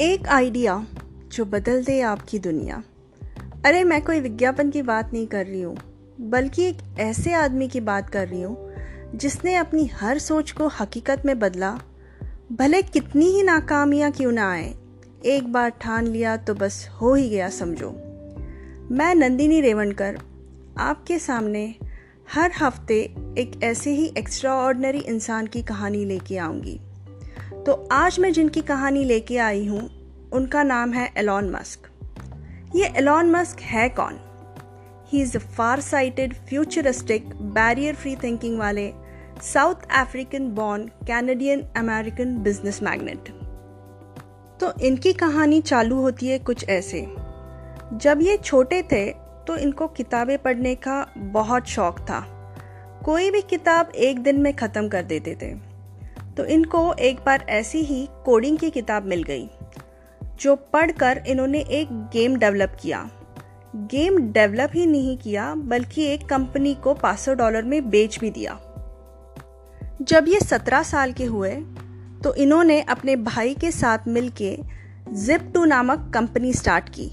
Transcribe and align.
एक 0.00 0.26
आइडिया 0.26 0.86
जो 1.32 1.44
बदल 1.44 1.84
दे 1.84 2.00
आपकी 2.00 2.38
दुनिया। 2.38 2.82
अरे, 3.64 3.84
मैं 3.84 4.02
कोई 4.02 4.20
विज्ञापन 4.20 4.70
की 4.70 4.82
बात 4.82 5.12
नहीं 5.12 5.26
कर 5.26 5.46
रही 5.46 5.62
हूँ, 5.62 5.76
बल्कि 6.20 6.62
एक 6.62 6.76
ऐसे 6.98 7.32
आदमी 7.32 7.68
की 7.68 7.80
बात 7.80 8.10
कर 8.10 8.28
रही 8.28 8.42
हूँ, 8.42 8.72
जिसने 9.14 9.54
अपनी 9.54 9.86
हर 9.86 10.18
सोच 10.18 10.50
को 10.50 10.68
हकीकत 10.68 11.22
में 11.26 11.38
बदला। 11.38 11.78
भले 12.52 12.82
कितनी 12.82 13.26
ही 13.26 13.42
नाकामियाँ 13.42 14.12
क्यों 14.12 14.32
ना 14.32 14.52
आए, 14.52 14.74
एक 15.24 15.52
बार 15.52 15.70
ठान 15.70 16.06
लिया 16.06 16.36
तो 16.36 16.54
बस 16.54 16.88
हो 17.00 17.14
ही 17.14 17.28
गया, 17.28 17.48
समझो। 17.48 17.90
मैं 18.90 19.14
नंदिनी 19.14 19.60
रेवणकर, 19.60 20.18
आपके 20.78 21.18
सामने 21.18 21.74
हर 22.34 22.52
हफ़्ते 22.60 23.00
एक 23.38 23.60
ऐसे 23.64 23.90
ही 23.90 24.12
एक्स्ट्रा 24.18 24.70
इंसान 24.96 25.46
की 25.46 25.62
कहानी 25.62 26.04
लेके 26.04 26.38
आऊँगी। 26.38 26.80
तो 27.50 27.72
आज 27.92 28.18
मैं 28.20 28.32
जिनकी 28.32 28.60
कहानी 28.60 29.02
लेके 29.04 29.36
आई 29.38 29.66
हूँ, 29.66 29.80
उनका 30.32 30.62
नाम 30.62 30.92
है 30.92 31.10
एलॉन 31.16 31.50
मस्क 31.50 31.88
ये 32.76 32.86
एलॉन 32.96 33.30
मस्क 33.30 33.60
है 33.60 33.88
कौन? 33.88 34.18
He 35.08 35.20
is 35.22 35.36
a 35.36 35.40
far 35.56 35.80
sighted 35.80 36.34
futuristic 36.48 37.34
barrier 37.54 37.94
free 37.94 38.14
thinking 38.16 38.58
वाले 38.58 38.90
South 39.42 39.88
African 39.98 40.48
born 40.54 40.86
Canadian 41.06 41.62
American 41.76 42.36
business 42.38 42.82
magnate 42.82 43.28
तो 44.60 44.72
इनकी 44.80 45.12
कहानी 45.12 45.60
चालू 45.60 46.00
होती 46.00 46.28
है 46.28 46.38
कुछ 46.38 46.68
ऐसे। 46.68 47.00
जब 47.94 48.18
ये 48.22 48.36
छोटे 48.36 48.82
थे 48.82 49.06
तो 49.46 49.56
इनको 49.56 49.86
किताबें 49.88 50.36
पढ़ने 50.38 50.74
का 50.76 51.06
बहुत 51.16 51.66
शौक 51.66 51.98
था। 52.00 52.20
कोई 53.04 53.30
भी 53.30 53.40
किताब 53.42 53.92
एक 53.96 54.22
दिन 54.22 54.40
में 54.40 54.54
ख़त्म 54.56 54.88
कर 54.88 55.02
देते 55.02 55.34
थे। 55.42 55.52
तो 56.36 56.44
इनको 56.44 56.92
एक 56.94 57.18
बार 57.26 57.44
ऐसी 57.50 57.78
ही 57.78 58.06
कोडिंग 58.24 58.58
की 58.58 58.70
किताब 58.70 59.06
मिल 59.06 59.22
गई, 59.22 59.48
जो 60.40 60.54
पढ़कर 60.72 61.22
इन्होंने 61.26 61.60
एक 61.60 61.92
गेम 62.12 62.36
डेवलप 62.36 62.76
किया। 62.82 63.08
गेम 63.90 64.18
डेवलप 64.32 64.70
ही 64.74 64.86
नहीं 64.86 65.16
किया, 65.18 65.54
बल्कि 65.54 66.04
एक 66.04 66.26
कंपनी 66.26 66.74
को 66.74 66.94
500 66.94 67.34
डॉलर 67.34 67.62
में 67.62 67.90
बेच 67.90 68.18
भी 68.20 68.30
दिया। 68.30 68.58
जब 70.02 70.28
ये 70.28 70.40
17 70.40 70.82
साल 70.82 71.12
के 71.12 71.24
हुए 71.24 71.50
तो 72.24 72.34
इन्होंने 72.34 72.80
अपने 72.82 73.16
भाई 73.16 73.54
के 73.54 73.70
साथ 73.70 74.08
मिलके 74.08 74.56
जिप 75.16 75.50
टू 75.54 75.64
नामक 75.64 76.10
कंपनी 76.14 76.52
स्टार्ट 76.52 76.88
की। 76.88 77.10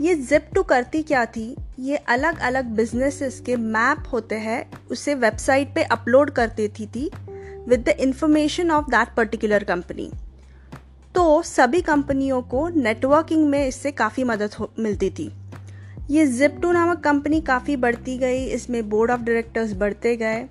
ये 0.00 0.14
जिप 0.14 0.48
टू 0.54 0.62
करती 0.62 1.02
क्या 1.02 1.24
थी? 1.26 1.54
ये 1.78 1.96
अलग 1.96 2.38
अलग 2.38 2.64
बिजनेसेस 2.66 3.40
के 3.40 3.56
मैप 3.56 4.04
होते 4.12 4.34
हैं, 4.34 4.70
उसे 4.90 5.14
वेबसाइट 5.14 5.74
पे 5.74 5.82
अपलोड 5.82 6.30
कर 6.30 6.48
देती 6.48 6.86
थी 6.86 7.10
with 7.68 7.80
the 7.80 7.96
information 8.00 8.70
of 8.70 8.90
that 8.90 9.14
particular 9.16 9.64
company 9.64 10.10
तो 11.14 11.42
सभी 11.44 11.80
कंपनियों 11.82 12.40
को 12.44 12.68
नेटवर्किंग 12.70 13.46
में 13.48 13.66
इससे 13.66 13.90
काफ़ी 13.92 14.24
मदद 14.24 14.54
मिलती 14.78 15.10
थी। 15.10 15.30
ये 16.10 16.26
जिप 16.28 16.58
टू 16.62 16.72
नामक 16.72 17.00
कंपनी 17.00 17.40
काफ़ी 17.42 17.76
बढ़ती 17.76 18.16
गई, 18.18 18.44
इसमें 18.46 18.88
बोर्ड 18.88 19.10
ऑफ़ 19.10 19.20
डायरेक्टर्स 19.20 19.72
बढ़ते 19.74 20.16
गए। 20.16 20.44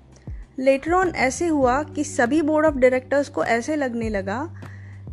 लेटर 0.58 0.92
ऑन 0.92 1.12
ऐसे 1.18 1.46
हुआ 1.48 1.82
कि 1.84 2.04
सभी 2.04 2.40
बोर्ड 2.42 2.66
ऑफ़ 2.66 2.74
डायरेक्टर्स 2.74 3.28
को 3.28 3.44
ऐसे 3.44 3.76
लगने 3.76 4.08
लगा 4.08 4.40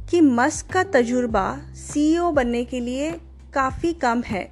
कि 0.10 0.22
मस्क 0.22 0.72
का 0.74 0.84
तजुर्बा 0.92 1.46
सीईओ 1.78 2.30
e 2.32 2.34
बनने 2.36 2.64
के 2.66 2.80
लिए 2.80 3.12
काफ़ी 3.54 3.94
कम 3.94 4.22
है। 4.22 4.48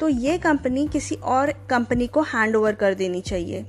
तो 0.00 0.08
ये 0.08 0.38
कंपनी 0.38 0.86
किसी 0.88 1.14
और 1.14 1.52
कंपनी 1.70 2.06
को 2.06 2.22
हैंड 2.24 2.56
ओवर 2.56 2.74
कर 2.74 2.94
देनी 2.94 3.20
चाहिए। 3.22 3.64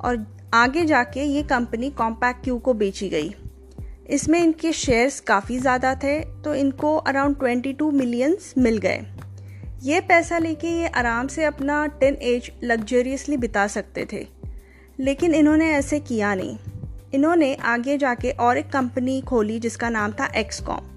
और 0.00 0.16
आगे 0.52 0.84
जाके 0.84 1.22
ये 1.24 1.42
कंपनी 1.44 1.88
कॉम्पैक्ट 1.90 2.42
क्यू 2.44 2.58
को 2.58 2.72
बेची 2.74 3.08
गई। 3.08 3.34
इसमें 4.10 4.38
इनके 4.40 4.72
शेयर्स 4.72 5.18
काफ़ी 5.20 5.58
ज़्यादा 5.58 5.94
थे 5.94 6.18
तो 6.42 6.54
इनको 6.54 6.94
अराउंड 6.96 7.36
22 7.36 7.92
मिलियंस 7.92 8.52
मिल 8.58 8.76
गए। 8.78 9.00
ये 9.82 10.00
पैसा 10.00 10.38
लेके 10.38 10.68
ये 10.70 10.88
आराम 10.88 11.26
से 11.26 11.44
अपना 11.44 11.86
टेन 12.00 12.16
एज 12.22 12.50
लग्जरियसली 12.64 13.36
बिता 13.36 13.66
सकते 13.68 14.06
थे। 14.12 14.26
लेकिन 14.98 15.34
इन्होंने 15.34 15.70
ऐसे 15.70 16.00
किया 16.00 16.34
नहीं। 16.34 16.56
इन्होंने 17.14 17.54
आगे 17.66 17.96
जाके 17.98 18.30
और 18.32 18.58
एक 18.58 18.68
कंपनी 18.68 19.20
खोली 19.20 19.58
जिसका 19.60 19.88
नाम 19.90 20.12
था 20.12 20.26
एक्सकॉम 20.36 20.90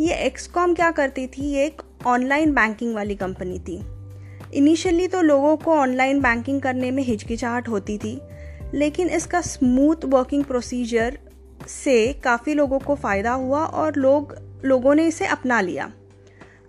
ये 0.00 0.14
एक्सकॉम 0.16 0.74
क्या 0.74 0.90
करती 0.90 1.26
थी? 1.26 1.42
ये 1.44 1.64
एक 1.66 1.82
ऑनलाइन 2.06 2.54
बैंकिंग 2.54 2.94
वाली 2.94 3.14
कंपनी 3.16 3.58
थी। 3.58 3.80
इनिशियली 4.54 5.08
तो 5.08 5.20
लोगों 5.22 5.56
को 5.56 5.72
ऑनलाइन 5.72 6.20
बैंकिंग 6.20 6.60
करने 6.62 6.90
में 6.90 7.02
हिचकिचाहट 7.02 7.68
होती 7.68 7.98
थी 7.98 8.14
लेकिन 8.74 9.08
इसका 9.10 9.40
स्मूथ 9.40 10.04
वर्किंग 10.04 10.44
प्रोसीजर 10.44 11.18
से 11.68 12.12
काफ़ी 12.24 12.54
लोगों 12.54 12.78
को 12.78 12.94
फ़ायदा 12.94 13.32
हुआ 13.32 13.64
और 13.64 13.96
लोग, 13.96 14.34
लोगों 14.64 14.94
ने 14.94 15.06
इसे 15.06 15.26
अपना 15.26 15.60
लिया। 15.60 15.90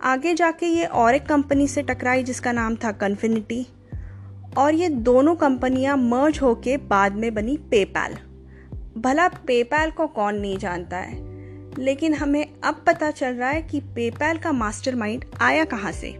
आगे 0.02 0.34
जाके 0.34 0.66
ये 0.66 0.84
और 0.84 1.14
एक 1.14 1.26
कंपनी 1.26 1.66
से 1.68 1.82
टकराई 1.82 2.22
जिसका 2.22 2.52
नाम 2.52 2.76
था 2.76 2.92
कन्फिनिटी 2.94 3.66
और 4.58 4.74
ये 4.74 4.88
दोनों 4.88 5.34
कंपनियाँ 5.36 5.96
मर्ज 5.96 6.38
होके 6.42 6.76
बाद 6.86 7.14
में 7.14 7.32
बनी 7.34 7.56
पेपैल 7.70 8.16
भला 8.96 9.28
पेपैल 9.28 9.90
को 9.90 10.06
कौन 10.08 10.34
नहीं 10.34 10.58
जानता 10.58 10.96
है, 10.96 11.16
लेकिन 11.78 12.14
हमें 12.14 12.46
अब 12.64 12.82
पता 12.86 13.10
चल 13.10 13.34
रहा 13.34 13.48
है 13.48 13.62
कि 13.62 13.80
पेपैल 13.94 14.38
का 14.38 14.52
मास्टरमाइंड 14.52 15.24
आया 15.40 15.64
कहाँ 15.64 15.92
से। 15.92 16.14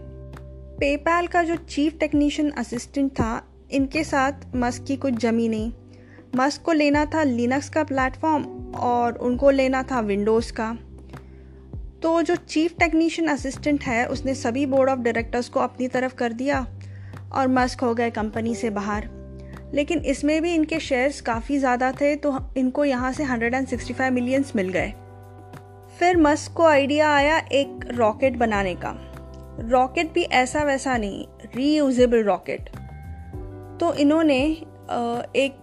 पेपैल 0.79 1.27
का 1.27 1.43
जो 1.43 1.55
चीफ 1.55 1.97
टेक्नीशियन 1.99 2.49
असिस्टेंट 2.57 3.11
था 3.11 3.35
इनके 3.71 4.03
साथ 4.03 4.55
मस्क 4.55 4.83
की 4.83 4.95
कुछ 4.95 5.13
जमी 5.13 5.47
नहीं। 5.49 5.71
मस्क 6.35 6.61
को 6.61 6.71
लेना 6.71 7.05
था 7.05 7.23
लिनक्स 7.23 7.69
का 7.69 7.83
प्लेटफॉर्म 7.83 8.43
और 8.75 9.17
उनको 9.17 9.49
लेना 9.49 9.83
था 9.83 9.99
विंडोज़ 9.99 10.51
का। 10.53 10.71
तो 12.01 12.21
जो 12.21 12.35
चीफ 12.35 12.77
टेक्नीशियन 12.79 13.29
असिस्टेंट 13.29 13.83
है, 13.83 14.05
उसने 14.07 14.33
सभी 14.35 14.65
बोर्ड 14.65 14.89
ऑफ़ 14.89 14.99
डायरेक्टर्स 14.99 15.49
को 15.49 15.59
अपनी 15.59 15.87
तरफ़ 15.87 16.15
कर 16.15 16.33
दिया 16.33 16.65
और 17.33 17.47
मस्क 17.47 17.81
हो 17.81 17.93
गए 17.93 18.09
कंपनी 18.09 18.55
से 18.55 18.69
बाहर। 18.69 19.09
लेकिन 19.73 19.99
इसमें 20.05 20.41
भी 20.41 20.53
इनके 20.53 20.79
शेयर्स 20.79 21.21
काफ़ी 21.21 21.57
ज़्यादा 21.57 21.91
थे 21.91 22.15
तो 22.15 22.37
इनको 22.57 22.85
यहाँ 22.85 23.11
से 23.13 23.23
165 23.25 24.11
मिलियंस 24.11 24.53
मिल 24.55 24.69
गए। 24.69 24.93
फिर 25.99 26.17
मस्क 26.17 26.53
को 26.53 26.65
आइडिया 26.65 27.13
आया 27.13 27.37
एक 27.37 27.87
रॉकेट 27.91 28.37
बनाने 28.37 28.75
का। 28.75 28.95
रॉकेट 29.61 30.13
भी 30.13 30.23
ऐसा 30.23 30.63
वैसा 30.63 30.97
नहीं 30.97 31.25
रीयूजेबल 31.55 32.23
रॉकेट 32.23 32.69
तो 33.79 33.93
इन्होंने 33.95 34.39
एक 35.37 35.57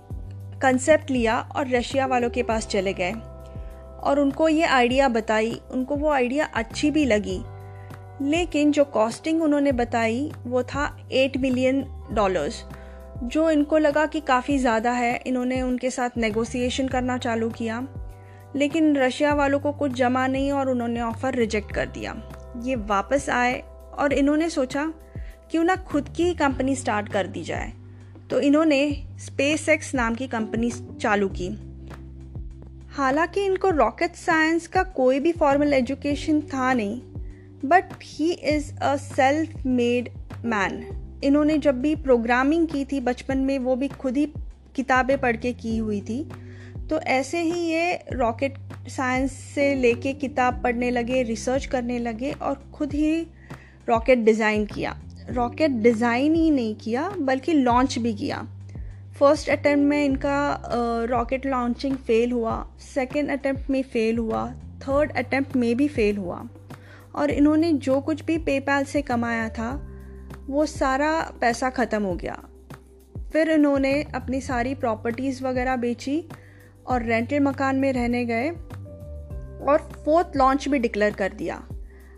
कंसेप्ट 0.63 1.11
लिया 1.11 1.39
और 1.57 1.69
रशिया 1.69 2.07
वालों 2.07 2.31
के 2.31 2.43
पास 2.43 2.67
चले 2.67 2.93
गए। 2.93 3.13
और 4.03 4.21
उनको 4.21 4.49
ये 4.49 4.65
आइडिया 4.65 5.09
बताई, 5.09 5.61
उनको 5.71 5.97
वो 5.97 6.11
आइडिया 6.11 6.45
अच्छी 6.55 6.91
भी 6.91 7.05
लगी। 7.05 7.41
लेकिन 8.23 8.73
जो 8.73 8.85
कॉस्टिंग 8.85 9.43
उन्होंने 9.43 9.73
बताई, 9.73 10.31
वो 10.47 10.63
था 10.63 10.97
एट 11.13 11.37
मिलियन 11.37 11.85
डॉलर्स 12.13 12.65
जो 13.25 13.51
इनको 13.51 13.79
लगा 13.79 14.07
कि 14.07 14.21
काफ़ी 14.21 14.59
ज़्यादा 14.59 14.93
है, 14.93 15.17
इन्होंने 15.17 15.61
उनके 15.63 15.91
साथ 15.91 16.17
नेगोशिएशन 16.17 16.89
करना 16.89 17.19
चालू 17.19 17.49
किया। 17.51 17.87
लेकिन 18.57 18.97
रशिया 18.97 19.35
वालों 19.35 19.59
को 19.61 19.73
कुछ 19.73 19.93
जमा 19.93 20.27
नहीं 20.27 20.51
और 20.53 20.71
उन्होंने 20.71 21.01
ऑफ़र 21.01 21.35
रिजेक्ट 21.35 21.73
कर 21.73 21.87
दिया। 21.89 22.15
ये 22.65 22.75
वापस 22.77 23.29
आए 23.31 23.63
और 23.99 24.13
इन्होंने 24.13 24.49
सोचा, 24.51 24.93
क्यों 25.51 25.65
ना 25.65 25.77
खुद 25.85 26.09
की 26.09 26.33
कंपनी 26.35 26.75
स्टार्ट 26.77 27.09
कर 27.09 27.27
दी 27.27 27.43
जाए। 27.43 27.73
तो 28.35 28.39
इन्होंने 28.41 28.79
स्पेस 29.21 29.69
एक्स 29.69 29.95
नाम 29.95 30.15
की 30.15 30.27
कंपनी 30.27 30.71
चालू 31.01 31.29
की। 31.29 31.49
हालाँकि 32.91 33.45
इनको 33.45 33.71
रॉकेट 33.71 34.15
साइंस 34.15 34.67
का 34.67 34.83
कोई 34.83 35.21
भी 35.21 35.33
फॉर्मल 35.33 35.73
एजुकेशन 35.73 36.41
था 36.41 36.73
नहीं 36.73 37.01
but 37.65 37.93
he 38.05 38.31
is 38.33 38.73
a 38.75 38.97
self 38.97 39.67
made 39.67 40.09
man 40.45 40.85
इन्होंने 41.25 41.59
जब 41.59 41.81
भी 41.81 41.95
प्रोग्रामिंग 41.97 42.67
की 42.69 42.85
थी, 42.85 43.01
बचपन 43.01 43.39
में 43.39 43.59
वो 43.59 43.77
भी 43.77 43.89
खुद 43.89 44.17
ही 44.17 44.27
किताबें 44.77 45.19
पढ़ 45.21 45.37
के 45.37 45.53
की 45.53 45.77
हुई 45.77 46.01
थी। 46.01 46.23
तो 46.91 47.01
ऐसे 47.01 47.43
ही 47.43 47.61
ये 47.61 47.95
रॉकेट 48.13 48.59
साइंस 48.89 49.33
से 49.55 49.75
लेके 49.75 50.13
किताब 50.13 50.63
पढ़ने 50.63 50.91
लगे, 50.91 51.23
रिसर्च 51.23 51.67
करने 51.67 51.99
लगे 51.99 52.33
और 52.33 52.63
खुद 52.75 52.93
ही 52.93 53.21
रॉकेट 53.89 54.19
डिज़ाइन 54.19 54.67
किया। 54.67 55.01
रॉकेट 55.31 55.71
डिज़ाइन 55.83 56.35
ही 56.35 56.51
नहीं 56.51 56.75
किया, 56.75 57.09
बल्कि 57.19 57.53
लॉन्च 57.53 57.99
भी 57.99 58.13
किया। 58.15 58.47
फ़र्स्ट 59.19 59.49
अटैम्प्ट 59.51 59.85
में 59.85 60.05
इनका 60.05 60.63
रॉकेट 61.11 61.47
लॉन्चिंग 61.47 61.97
फेल 61.97 62.33
हुआ 62.33 62.67
सेकेंड 62.81 63.31
अटैम्प्ट 63.31 63.71
में 63.71 63.83
फेल 63.83 64.19
हुआ 64.19 64.47
थर्ड 64.83 65.13
अटैम्प्ट 65.13 65.57
में 65.57 65.77
भी 65.77 65.89
फेल 65.89 66.17
हुआ। 66.17 66.43
और 67.15 67.31
इन्होंने 67.31 67.73
जो 67.73 68.01
कुछ 68.01 68.25
भी 68.25 68.39
पेपैल 68.39 68.85
से 68.85 69.03
कमाया 69.03 69.49
था, 69.49 69.71
वो 70.49 70.67
सारा 70.67 71.13
पैसा 71.41 71.71
ख़त्म 71.71 72.03
हो 72.03 72.15
गया। 72.15 72.39
फिर 73.33 73.51
इन्होंने 73.51 73.93
अपनी 74.15 74.41
सारी 74.41 74.75
प्रॉपर्टीज़ 74.75 75.43
वगैरह 75.45 75.77
बेची 75.77 76.23
और 76.87 77.03
रेंटेड 77.03 77.43
मकान 77.43 77.77
में 77.77 77.93
रहने 77.93 78.25
गए 78.25 78.51
और 79.63 79.89
फोर्थ 80.05 80.37
लॉन्च 80.37 80.69
भी 80.69 80.79
डिक्लेयर 80.79 81.13
कर 81.13 81.33
दिया। 81.33 81.63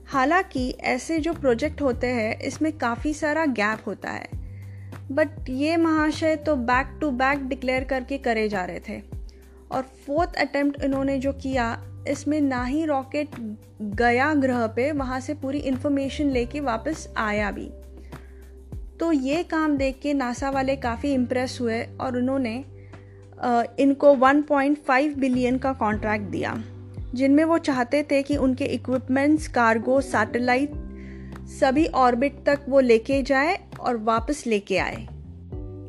हालाँकि 0.06 0.69
ऐसे 0.85 1.19
जो 1.19 1.32
प्रोजेक्ट 1.32 1.82
होते 1.82 2.06
हैं, 2.06 2.38
इसमें 2.38 2.73
काफ़ी 2.79 3.12
सारा 3.14 3.44
गैप 3.47 3.87
होता 3.87 4.11
है। 4.11 4.29
बट 5.12 5.49
ये 5.49 5.76
महाशय 5.76 6.37
तो 6.37 6.56
बैक 6.56 6.97
टू 7.00 7.11
बैक 7.11 7.47
डिक्लेयर 7.49 7.85
करके 7.85 8.19
करे 8.19 8.49
जा 8.49 8.64
रहे 8.64 8.81
थे। 8.88 9.00
और 9.73 9.82
फोर्थ 10.06 10.37
अटेम्प्ट 10.37 10.82
इन्होंने 10.82 11.19
जो 11.19 11.32
किया, 11.32 11.82
इसमें 12.08 12.41
ना 12.41 12.64
ही 12.64 12.85
रॉकेट 12.85 13.35
गया 13.82 14.32
ग्रह 14.35 14.67
पे, 14.67 14.91
वहाँ 14.93 15.20
से 15.20 15.35
पूरी 15.35 15.58
इन्फॉर्मेशन 15.58 16.31
लेके 16.31 16.61
वापस 16.61 17.08
आया 17.17 17.50
भी। 17.50 17.69
तो 19.00 19.11
ये 19.12 19.43
काम 19.43 19.76
देख 19.76 19.99
के 20.03 20.14
नासा 20.14 20.50
वाले 20.50 20.76
काफ़ी 20.76 21.12
इम्प्रेस 21.12 21.58
हुए 21.61 21.82
और 22.00 22.17
उन्होंने 22.17 22.55
इनको 23.79 24.14
1.5 24.17 25.17
बिलियन 25.17 25.58
का 25.58 25.73
कॉन्ट्रैक्ट 25.73 26.25
दिया। 26.25 26.53
जिनमें 27.17 27.45
वो 27.45 27.59
चाहते 27.59 28.03
थे 28.03 28.23
कि 28.23 28.37
उनके 28.37 28.65
इक्विपमेंट्स 28.65 29.49
कार्गो 29.49 30.01
सैटेलाइट 30.01 30.73
सभी 31.51 31.87
ऑर्बिट 31.97 32.43
तक 32.47 32.65
वो 32.69 32.81
लेके 32.81 33.23
जाए 33.23 33.59
और 33.81 33.97
वापस 33.97 34.43
लेके 34.47 34.79
आए। 34.79 35.07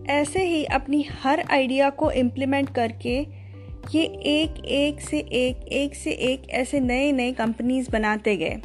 ऐसे 0.09 0.43
ही 0.43 0.63
अपनी 0.65 1.05
हर 1.23 1.43
आइडिया 1.51 1.89
को 1.89 2.11
इम्प्लीमेंट 2.11 2.69
करके 2.69 3.19
ये 3.91 4.03
एक 4.27 4.63
एक 4.65 5.01
से 5.01 5.17
एक 5.19 5.67
एक 5.73 5.95
से 5.95 6.11
एक 6.11 6.49
ऐसे 6.49 6.79
नए 6.79 7.11
नए 7.11 7.31
कंपनीज़ 7.31 7.89
बनाते 7.91 8.35
गए, 8.37 8.57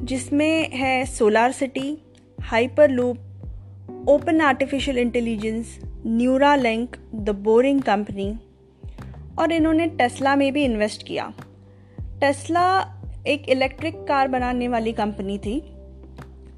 जिसमें 0.00 0.70
है 0.70 1.04
SolarCity 1.52 1.98
Hyperloop 2.90 4.06
open 4.08 4.40
artificial 4.40 4.98
intelligence 4.98 5.78
Neuralink 6.56 6.96
the 7.14 7.30
Boring 7.44 7.82
Company 7.82 8.32
और 9.38 9.52
इन्होंने 9.52 9.86
टेस्ला 9.88 10.36
में 10.36 10.52
भी 10.52 10.64
इन्वेस्ट 10.64 11.06
किया। 11.06 11.32
टेस्ला 12.22 12.64
एक 13.26 13.48
इलेक्ट्रिक 13.48 13.94
कार 14.08 14.28
बनाने 14.28 14.66
वाली 14.68 14.92
कंपनी 14.92 15.38
थी। 15.38 15.54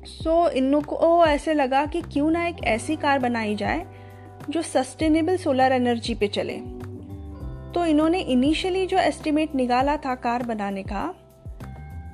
सो 0.07 0.31
so, 0.31 0.53
इन 0.53 0.81
को 0.81 1.25
ऐसे 1.27 1.55
लगा 1.55 1.85
कि 1.87 2.01
क्यों 2.03 2.31
ना 2.31 2.47
एक 2.47 2.57
ऐसी 2.65 2.97
कार 2.97 3.19
बनाई 3.19 3.55
जाए 3.57 3.87
जो 4.51 4.63
सस्टेनेबल 4.63 5.37
सोलर 5.37 5.73
एनर्जी 5.73 6.15
पे 6.15 6.29
चले। 6.29 6.57
तो 7.75 7.85
इन्होंने 7.87 8.21
इनिशियली 8.21 8.87
जो 8.87 8.99
एस्टिमेट 8.99 9.55
निकाला 9.55 9.97
था 9.97 10.15
कार 10.15 10.43
बनाने 10.43 10.83
का 10.83 11.05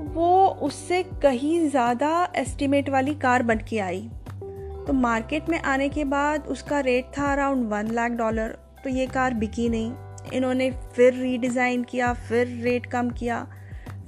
वो 0.00 0.46
उससे 0.62 1.02
कहीं 1.22 1.68
ज़्यादा 1.68 2.12
एस्टिमेट 2.36 2.88
वाली 2.88 3.14
कार 3.14 3.42
बन 3.42 3.58
के 3.68 3.78
आई। 3.78 4.00
तो 4.86 4.92
मार्केट 4.92 5.48
में 5.48 5.60
आने 5.62 5.88
के 5.88 6.04
बाद 6.04 6.46
उसका 6.46 6.80
रेट 6.80 7.10
था 7.18 7.32
अराउंड 7.32 7.68
वन 7.68 7.90
लाख 7.90 8.10
डॉलर 8.12 8.56
तो 8.84 8.90
ये 8.90 9.06
कार 9.06 9.34
बिकी 9.34 9.68
नहीं। 9.68 9.92
इन्होंने 10.32 10.70
फिर 10.94 11.14
रीडिज़ाइन 11.14 11.82
किया, 11.84 12.12
फिर 12.12 12.46
रेट 12.62 12.86
कम 12.86 13.10
किया, 13.10 13.46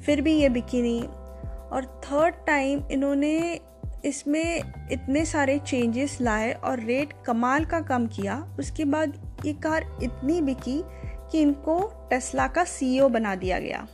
फिर 0.04 0.20
भी 0.20 0.34
ये 0.34 0.48
बिकी 0.48 0.82
नहीं 0.82 1.02
और 1.02 1.84
थर्ड 2.04 2.34
टाइम 2.46 2.82
इन्होंने 2.92 3.60
इसमें 4.04 4.88
इतने 4.92 5.24
सारे 5.24 5.58
चेंजेस 5.58 6.16
लाए 6.20 6.52
और 6.52 6.80
रेट 6.80 7.12
कमाल 7.26 7.64
का 7.64 7.80
कम 7.80 8.06
किया। 8.06 8.36
उसके 8.58 8.84
बाद 8.84 9.14
ये 9.44 9.52
कार 9.62 9.84
इतनी 10.02 10.40
बिकी 10.40 10.82
कि 11.30 11.40
इनको 11.40 11.80
टेस्ला 12.10 12.46
का 12.46 12.64
सीईओ 12.64 13.08
बना 13.08 13.34
दिया 13.34 13.58
गया। 13.58 13.86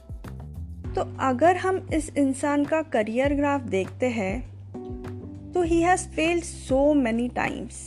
तो 0.95 1.03
अगर 1.21 1.57
हम 1.57 1.87
इस 1.95 2.11
इंसान 2.17 2.65
का 2.65 2.83
करियर 2.93 3.35
ग्राफ 3.35 3.63
देखते 3.71 4.09
हैं 4.11 5.53
तो 5.53 5.63
he 5.63 5.81
has 5.83 6.09
failed 6.09 6.45
so 6.45 6.93
many 6.95 7.29
times 7.29 7.81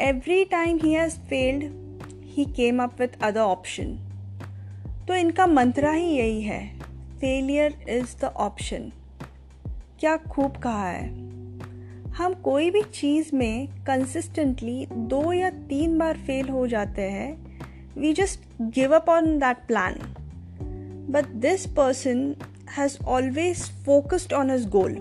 every 0.00 0.44
time 0.44 0.78
he 0.82 0.92
has 0.92 1.18
failed 1.20 1.83
he 2.34 2.44
came 2.44 2.82
up 2.82 3.00
with 3.00 3.08
other 3.22 3.40
option 3.40 3.96
तो 5.08 5.14
इनका 5.14 5.46
मंत्रा 5.46 5.92
ही 5.92 6.06
यही 6.06 6.42
है 6.42 6.80
फेलियर 7.20 7.84
इज़ 7.88 8.20
द 8.20 8.24
ऑप्शन 8.24 8.92
क्या 10.00 10.16
खूब 10.16 10.56
कहा 10.56 10.88
है। 10.90 11.08
हम 12.12 12.34
कोई 12.34 12.70
भी 12.70 12.82
चीज़ 12.82 13.36
में 13.36 13.66
कंसिस्टेंटली 13.66 14.86
दो 14.92 15.32
या 15.32 15.50
तीन 15.50 15.98
बार 15.98 16.16
फेल 16.16 16.48
हो 16.48 16.66
जाते 16.66 17.02
हैं 17.02 17.60
we 17.98 18.12
just 18.12 18.40
give 18.62 18.94
up 18.94 19.08
on 19.08 19.38
that 19.38 19.56
plan 19.56 19.94
but 21.10 21.26
this 21.26 21.66
person 21.66 22.36
has 22.78 22.98
always 23.06 23.62
focused 23.86 24.32
on 24.32 24.50
his 24.50 24.68
goal 24.68 24.92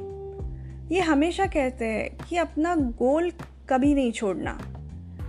ये 0.91 0.99
हमेशा 0.99 1.45
कहते 1.45 1.85
हैं 1.85 2.17
कि 2.29 2.37
अपना 2.37 2.75
गोल 2.75 3.31
कभी 3.69 3.93
नहीं 3.93 4.11
छोड़ना। 4.11 4.72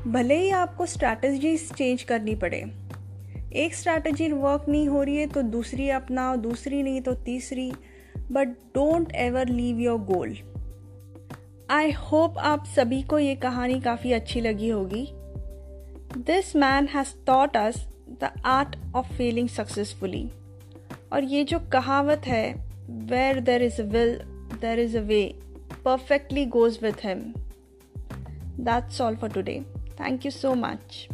भले 0.06 0.38
ही 0.38 0.50
आपको 0.52 0.86
स्ट्रैटेजी 0.86 1.56
चेंज 1.58 2.02
करनी 2.02 2.34
पड़े। 2.34 2.64
एक 3.56 3.74
स्ट्रैटेजी 3.74 4.28
वर्क 4.28 4.64
नहीं 4.68 4.88
हो 4.88 5.02
रही 5.02 5.16
है 5.16 5.26
तो 5.26 5.42
दूसरी 5.42 5.88
अपनाओ, 5.90 6.36
दूसरी 6.36 6.82
नहीं 6.82 7.00
तो 7.00 7.12
तीसरी। 7.24 7.70
But 8.32 8.48
don't 8.74 9.12
ever 9.14 9.48
leave 9.48 9.80
your 9.80 9.98
goal 10.00 10.36
I 11.70 11.90
hope 11.92 12.38
आप 12.38 12.64
सभी 12.66 13.02
को 13.02 13.18
ये 13.18 13.34
कहानी 13.36 13.80
काफ़ी 13.80 14.12
अच्छी 14.12 14.40
लगी 14.40 14.68
होगी। 14.68 15.06
This 16.16 16.54
man 16.56 16.88
has 16.88 17.14
taught 17.26 17.56
us 17.56 17.86
the 18.22 18.30
art 18.44 18.76
of 18.96 19.12
failing 19.12 19.48
successfully 19.48 20.28
और 21.12 21.24
ये 21.24 21.44
जो 21.44 21.58
कहावत 21.72 22.26
है 22.26 22.44
where 23.10 23.40
there 23.40 23.62
is 23.62 23.80
a 23.82 23.84
will 23.84 24.14
there 24.60 24.80
is 24.80 24.96
a 24.98 25.02
way 25.02 25.22
perfectly 25.84 26.44
goes 26.46 26.78
with 26.82 27.04
him 27.04 27.22
that's 28.60 29.00
all 29.00 29.16
for 29.16 29.30
today 29.30 29.62
thank 30.00 30.24
you 30.24 30.30
so 30.30 30.54
much 30.54 31.06